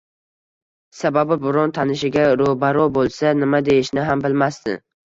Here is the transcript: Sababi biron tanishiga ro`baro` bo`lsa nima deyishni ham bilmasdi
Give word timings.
Sababi 1.01 1.37
biron 1.43 1.75
tanishiga 1.79 2.25
ro`baro` 2.43 2.89
bo`lsa 2.99 3.37
nima 3.45 3.65
deyishni 3.71 4.11
ham 4.13 4.29
bilmasdi 4.29 4.81